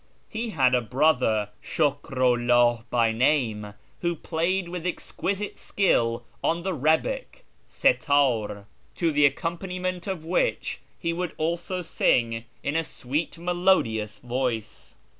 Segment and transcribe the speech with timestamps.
[0.29, 6.73] He had a brother, Shukru 'llah by name, who played with exquisite skill on the
[6.73, 13.37] rebeck {si tar), to the accompaniment of which he would also sing in a sweet
[13.37, 14.95] melodious voice.